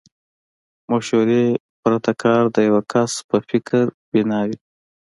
[0.91, 1.43] مشورې
[1.81, 4.57] پرته کار د يوه کس په فکر بنا وي.